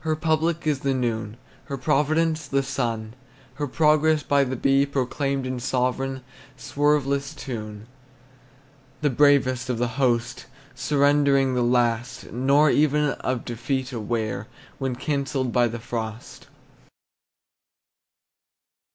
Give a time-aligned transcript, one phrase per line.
[0.00, 3.14] Her public is the noon, Her providence the sun,
[3.54, 6.20] Her progress by the bee proclaimed In sovereign,
[6.58, 7.86] swerveless tune.
[9.00, 14.46] The bravest of the host, Surrendering the last, Nor even of defeat aware
[14.76, 16.48] When cancelled by the frost.